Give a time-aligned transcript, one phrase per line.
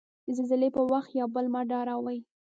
[0.25, 2.19] د زلزلې په وخت یو بل مه ډاروی.